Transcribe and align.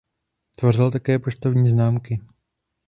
Tvořil 0.55 0.91
také 0.91 1.19
poštovní 1.19 1.69
známky. 1.69 2.21